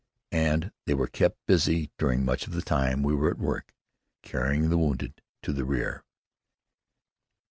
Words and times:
and 0.31 0.71
they 0.87 0.95
were 0.95 1.05
kept 1.05 1.37
busy 1.45 1.91
during 1.99 2.25
much 2.25 2.47
of 2.47 2.53
the 2.53 2.63
time 2.63 3.03
we 3.03 3.13
were 3.13 3.29
at 3.29 3.37
work, 3.37 3.75
carrying 4.23 4.71
the 4.71 4.77
wounded 4.79 5.21
to 5.43 5.53
the 5.53 5.63
rear. 5.63 6.03